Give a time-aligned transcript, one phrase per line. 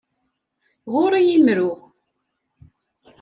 [0.93, 1.71] Ɣur-i imru.